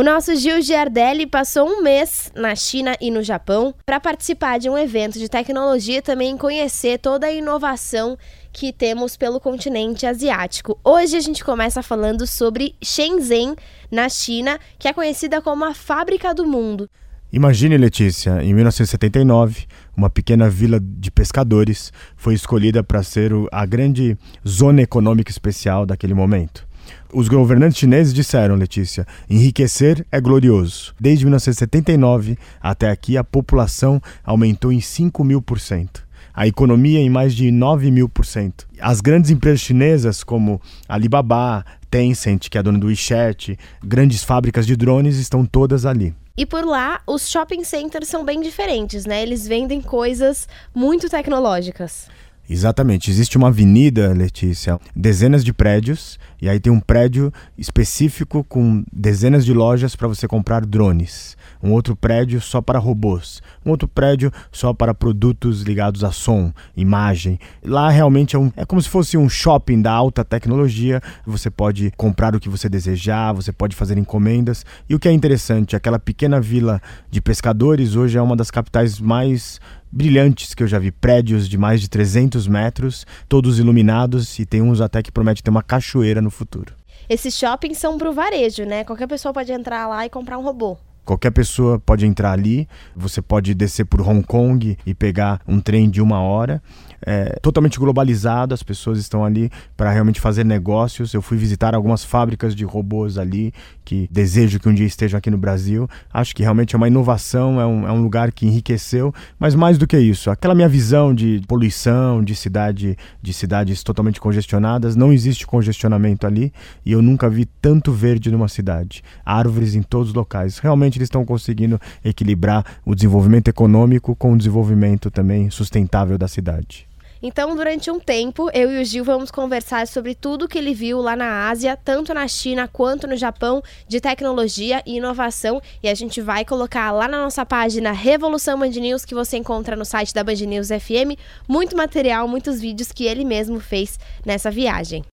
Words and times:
O 0.00 0.02
nosso 0.02 0.34
Gil 0.34 0.62
Giardelli 0.62 1.26
passou 1.26 1.68
um 1.68 1.82
mês 1.82 2.32
na 2.34 2.56
China 2.56 2.96
e 3.02 3.10
no 3.10 3.22
Japão 3.22 3.74
para 3.84 4.00
participar 4.00 4.58
de 4.58 4.66
um 4.66 4.78
evento 4.78 5.18
de 5.18 5.28
tecnologia 5.28 5.98
e 5.98 6.00
também 6.00 6.38
conhecer 6.38 6.98
toda 6.98 7.26
a 7.26 7.30
inovação 7.30 8.16
que 8.50 8.72
temos 8.72 9.14
pelo 9.14 9.38
continente 9.38 10.06
asiático. 10.06 10.80
Hoje 10.82 11.18
a 11.18 11.20
gente 11.20 11.44
começa 11.44 11.82
falando 11.82 12.26
sobre 12.26 12.74
Shenzhen, 12.82 13.54
na 13.90 14.08
China, 14.08 14.58
que 14.78 14.88
é 14.88 14.94
conhecida 14.94 15.42
como 15.42 15.66
a 15.66 15.74
fábrica 15.74 16.34
do 16.34 16.46
mundo. 16.46 16.88
Imagine, 17.30 17.76
Letícia, 17.76 18.42
em 18.42 18.54
1979, 18.54 19.66
uma 19.94 20.08
pequena 20.08 20.48
vila 20.48 20.80
de 20.80 21.10
pescadores 21.10 21.92
foi 22.16 22.32
escolhida 22.32 22.82
para 22.82 23.02
ser 23.02 23.32
a 23.52 23.66
grande 23.66 24.16
zona 24.48 24.80
econômica 24.80 25.30
especial 25.30 25.84
daquele 25.84 26.14
momento. 26.14 26.69
Os 27.12 27.28
governantes 27.28 27.78
chineses 27.78 28.14
disseram, 28.14 28.54
Letícia, 28.54 29.06
enriquecer 29.28 30.06
é 30.10 30.20
glorioso. 30.20 30.94
Desde 31.00 31.24
1979 31.24 32.38
até 32.60 32.90
aqui, 32.90 33.16
a 33.16 33.24
população 33.24 34.00
aumentou 34.24 34.72
em 34.72 34.80
5 34.80 35.24
mil 35.24 35.42
por 35.42 35.58
cento. 35.58 36.08
A 36.32 36.46
economia 36.46 37.00
em 37.00 37.10
mais 37.10 37.34
de 37.34 37.50
9 37.50 37.90
mil 37.90 38.08
por 38.08 38.24
cento. 38.24 38.66
As 38.80 39.00
grandes 39.00 39.30
empresas 39.30 39.60
chinesas, 39.60 40.22
como 40.22 40.60
Alibaba, 40.88 41.64
Tencent, 41.90 42.48
que 42.48 42.56
é 42.56 42.60
a 42.60 42.62
dona 42.62 42.78
do 42.78 42.86
WeChat, 42.86 43.58
grandes 43.82 44.22
fábricas 44.22 44.66
de 44.66 44.76
drones, 44.76 45.16
estão 45.16 45.44
todas 45.44 45.84
ali. 45.84 46.14
E 46.36 46.46
por 46.46 46.64
lá, 46.64 47.02
os 47.06 47.28
shopping 47.28 47.64
centers 47.64 48.08
são 48.08 48.24
bem 48.24 48.40
diferentes, 48.40 49.04
né? 49.04 49.20
Eles 49.20 49.46
vendem 49.46 49.82
coisas 49.82 50.48
muito 50.74 51.10
tecnológicas. 51.10 52.08
Exatamente. 52.52 53.08
Existe 53.12 53.38
uma 53.38 53.46
avenida, 53.46 54.12
Letícia, 54.12 54.76
dezenas 54.94 55.44
de 55.44 55.52
prédios, 55.52 56.18
e 56.42 56.48
aí 56.48 56.58
tem 56.58 56.72
um 56.72 56.80
prédio 56.80 57.32
específico 57.56 58.42
com 58.42 58.82
dezenas 58.92 59.44
de 59.44 59.54
lojas 59.54 59.94
para 59.94 60.08
você 60.08 60.26
comprar 60.26 60.66
drones. 60.66 61.36
Um 61.62 61.70
outro 61.70 61.94
prédio 61.94 62.40
só 62.40 62.60
para 62.60 62.78
robôs. 62.80 63.40
Um 63.64 63.70
outro 63.70 63.86
prédio 63.86 64.32
só 64.50 64.72
para 64.72 64.92
produtos 64.92 65.62
ligados 65.62 66.02
a 66.02 66.10
som, 66.10 66.52
imagem. 66.76 67.38
Lá 67.62 67.88
realmente 67.88 68.34
é, 68.34 68.38
um, 68.38 68.50
é 68.56 68.64
como 68.64 68.82
se 68.82 68.88
fosse 68.88 69.16
um 69.16 69.28
shopping 69.28 69.80
da 69.80 69.92
alta 69.92 70.24
tecnologia. 70.24 71.00
Você 71.24 71.50
pode 71.50 71.92
comprar 71.96 72.34
o 72.34 72.40
que 72.40 72.48
você 72.48 72.68
desejar, 72.68 73.32
você 73.32 73.52
pode 73.52 73.76
fazer 73.76 73.96
encomendas. 73.96 74.64
E 74.88 74.94
o 74.94 74.98
que 74.98 75.06
é 75.06 75.12
interessante, 75.12 75.76
aquela 75.76 76.00
pequena 76.00 76.40
vila 76.40 76.82
de 77.08 77.20
pescadores 77.20 77.94
hoje 77.94 78.18
é 78.18 78.22
uma 78.22 78.34
das 78.34 78.50
capitais 78.50 78.98
mais 78.98 79.60
brilhantes 79.90 80.54
que 80.54 80.62
eu 80.62 80.66
já 80.66 80.78
vi, 80.78 80.90
prédios 80.90 81.48
de 81.48 81.58
mais 81.58 81.80
de 81.80 81.88
300 81.88 82.46
metros, 82.46 83.06
todos 83.28 83.58
iluminados 83.58 84.38
e 84.38 84.46
tem 84.46 84.62
uns 84.62 84.80
até 84.80 85.02
que 85.02 85.12
promete 85.12 85.42
ter 85.42 85.50
uma 85.50 85.62
cachoeira 85.62 86.20
no 86.20 86.30
futuro. 86.30 86.74
Esses 87.08 87.36
shoppings 87.36 87.78
são 87.78 87.98
para 87.98 88.08
o 88.08 88.12
varejo, 88.12 88.64
né? 88.64 88.84
Qualquer 88.84 89.08
pessoa 89.08 89.34
pode 89.34 89.50
entrar 89.52 89.88
lá 89.88 90.06
e 90.06 90.10
comprar 90.10 90.38
um 90.38 90.42
robô. 90.42 90.78
Qualquer 91.04 91.32
pessoa 91.32 91.80
pode 91.80 92.06
entrar 92.06 92.30
ali, 92.30 92.68
você 92.94 93.20
pode 93.20 93.52
descer 93.52 93.84
por 93.84 94.00
Hong 94.00 94.22
Kong 94.22 94.78
e 94.86 94.94
pegar 94.94 95.40
um 95.48 95.60
trem 95.60 95.90
de 95.90 96.00
uma 96.00 96.20
hora 96.20 96.62
é, 97.02 97.38
totalmente 97.40 97.78
globalizado, 97.78 98.54
as 98.54 98.62
pessoas 98.62 98.98
estão 98.98 99.24
ali 99.24 99.50
para 99.76 99.90
realmente 99.90 100.20
fazer 100.20 100.44
negócios. 100.44 101.14
Eu 101.14 101.22
fui 101.22 101.36
visitar 101.36 101.74
algumas 101.74 102.04
fábricas 102.04 102.54
de 102.54 102.64
robôs 102.64 103.18
ali, 103.18 103.52
que 103.84 104.08
desejo 104.10 104.60
que 104.60 104.68
um 104.68 104.74
dia 104.74 104.86
estejam 104.86 105.18
aqui 105.18 105.30
no 105.30 105.38
Brasil. 105.38 105.88
Acho 106.12 106.34
que 106.34 106.42
realmente 106.42 106.74
é 106.74 106.76
uma 106.76 106.88
inovação, 106.88 107.60
é 107.60 107.66
um, 107.66 107.88
é 107.88 107.92
um 107.92 108.02
lugar 108.02 108.32
que 108.32 108.46
enriqueceu, 108.46 109.14
mas 109.38 109.54
mais 109.54 109.78
do 109.78 109.86
que 109.86 109.98
isso, 109.98 110.30
aquela 110.30 110.54
minha 110.54 110.68
visão 110.68 111.14
de 111.14 111.40
poluição, 111.48 112.22
de 112.22 112.34
cidade, 112.34 112.96
de 113.22 113.32
cidades 113.32 113.82
totalmente 113.82 114.20
congestionadas, 114.20 114.94
não 114.94 115.12
existe 115.12 115.46
congestionamento 115.46 116.26
ali 116.26 116.52
e 116.84 116.92
eu 116.92 117.02
nunca 117.02 117.28
vi 117.28 117.44
tanto 117.44 117.92
verde 117.92 118.30
numa 118.30 118.48
cidade. 118.48 119.02
Árvores 119.24 119.74
em 119.74 119.82
todos 119.82 120.08
os 120.08 120.14
locais. 120.14 120.58
Realmente 120.58 120.98
eles 120.98 121.06
estão 121.06 121.24
conseguindo 121.24 121.80
equilibrar 122.04 122.64
o 122.84 122.94
desenvolvimento 122.94 123.48
econômico 123.48 124.14
com 124.14 124.32
o 124.32 124.36
desenvolvimento 124.36 125.10
também 125.10 125.50
sustentável 125.50 126.18
da 126.18 126.28
cidade. 126.28 126.89
Então, 127.22 127.54
durante 127.54 127.90
um 127.90 128.00
tempo, 128.00 128.50
eu 128.54 128.72
e 128.72 128.80
o 128.80 128.84
Gil 128.84 129.04
vamos 129.04 129.30
conversar 129.30 129.86
sobre 129.86 130.14
tudo 130.14 130.48
que 130.48 130.56
ele 130.56 130.72
viu 130.72 131.02
lá 131.02 131.14
na 131.14 131.50
Ásia, 131.50 131.76
tanto 131.76 132.14
na 132.14 132.26
China 132.26 132.66
quanto 132.66 133.06
no 133.06 133.14
Japão, 133.14 133.62
de 133.86 134.00
tecnologia 134.00 134.82
e 134.86 134.96
inovação. 134.96 135.60
E 135.82 135.88
a 135.88 135.94
gente 135.94 136.22
vai 136.22 136.46
colocar 136.46 136.90
lá 136.92 137.06
na 137.06 137.18
nossa 137.22 137.44
página 137.44 137.92
Revolução 137.92 138.58
Band 138.58 138.70
News, 138.70 139.04
que 139.04 139.14
você 139.14 139.36
encontra 139.36 139.76
no 139.76 139.84
site 139.84 140.14
da 140.14 140.24
Band 140.24 140.32
News 140.46 140.68
FM, 140.68 141.18
muito 141.46 141.76
material, 141.76 142.26
muitos 142.26 142.58
vídeos 142.58 142.90
que 142.90 143.04
ele 143.04 143.24
mesmo 143.24 143.60
fez 143.60 143.98
nessa 144.24 144.50
viagem. 144.50 145.04